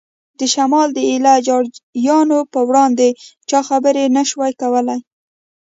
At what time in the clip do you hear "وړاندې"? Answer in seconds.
2.69-3.07